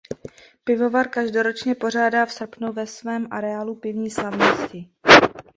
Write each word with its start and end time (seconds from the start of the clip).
Pivovar 0.63 1.07
každoročně 1.09 1.75
pořádá 1.75 2.25
v 2.25 2.31
srpnu 2.31 2.73
ve 2.73 2.87
svém 2.87 3.27
areálu 3.31 3.75
„pivní 3.75 4.09
slavnosti“. 4.11 4.89